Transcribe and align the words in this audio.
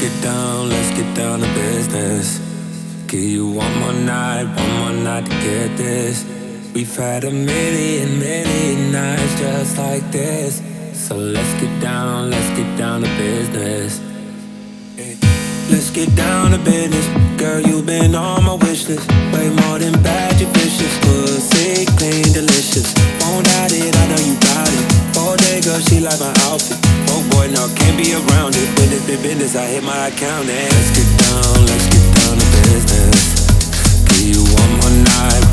get 0.00 0.22
down, 0.22 0.70
let's 0.70 0.90
get 0.96 1.14
down 1.14 1.40
to 1.40 1.46
business. 1.54 2.38
Give 3.06 3.20
you 3.20 3.50
one 3.50 3.78
more 3.80 3.92
night, 3.92 4.44
one 4.44 4.72
more 4.78 5.04
night 5.04 5.26
to 5.26 5.30
get 5.30 5.76
this. 5.76 6.24
We've 6.72 6.96
had 6.96 7.24
a 7.24 7.30
million, 7.30 8.18
million 8.18 8.92
nights 8.92 9.38
just 9.38 9.76
like 9.76 10.10
this. 10.10 10.62
So 10.94 11.16
let's 11.16 11.52
get 11.60 11.80
down, 11.82 12.30
let's 12.30 12.48
get 12.58 12.78
down 12.78 13.02
to 13.02 13.08
business. 13.18 14.00
Let's 15.70 15.90
get 15.90 16.16
down 16.16 16.52
to 16.52 16.58
business. 16.58 17.06
Girl, 17.38 17.60
you've 17.60 17.84
been 17.84 18.14
on 18.14 18.44
my 18.44 18.54
wish 18.54 18.88
list. 18.88 19.06
Way 19.34 19.50
more 19.50 19.78
than 19.78 20.02
bad, 20.02 20.40
you 20.40 20.46
vicious. 20.46 20.98
Pussy, 21.00 21.39
like 26.02 26.20
my 26.20 26.32
outfit. 26.48 26.78
Oh 27.12 27.20
boy, 27.30 27.48
no, 27.52 27.68
can't 27.76 27.96
be 27.96 28.14
around 28.14 28.56
it. 28.56 28.68
When 28.78 28.88
it's 28.92 29.04
been 29.06 29.20
business, 29.22 29.56
I 29.56 29.66
hit 29.66 29.84
my 29.84 30.08
account 30.08 30.48
and 30.48 30.72
let's 30.72 30.90
get 30.96 31.08
down, 31.18 31.66
let's 31.66 31.86
get 31.92 32.04
down 32.16 32.36
to 32.40 32.46
business. 32.64 33.20
Give 34.08 34.36
you 34.36 34.40
one 34.54 34.70
more 34.80 35.04
night 35.04 35.49